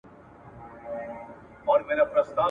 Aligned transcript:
ناځوانه 1.65 1.83
برید 1.87 2.09
وسو.. 2.13 2.31